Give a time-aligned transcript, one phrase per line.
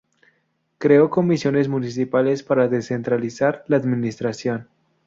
[0.79, 4.67] Creó comisiones municipales para descentralizar la administración.